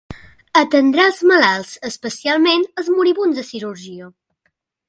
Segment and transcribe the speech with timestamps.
[0.61, 4.13] Atendrà els malalts, especialment els moribunds de cirurgia.